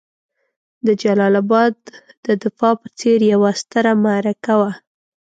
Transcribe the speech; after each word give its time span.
د 0.85 0.87
جلال 1.01 1.33
اباد 1.43 1.75
د 2.25 2.27
دفاع 2.43 2.73
په 2.81 2.87
څېر 2.99 3.19
یوه 3.33 3.51
ستره 3.61 3.91
معرکه 4.03 4.53
وه. 4.59 4.71